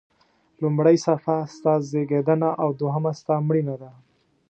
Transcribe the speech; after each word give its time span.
لومړۍ 0.61 0.97
صفحه 1.05 1.37
ستا 1.55 1.73
زیږېدنه 1.89 2.49
او 2.61 2.69
دوهمه 2.79 3.11
ستا 3.19 3.35
مړینه 3.47 3.75
ده. 3.81 3.91